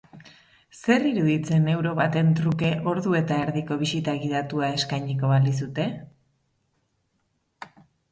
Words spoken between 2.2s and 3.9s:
truke ordu eta erdiko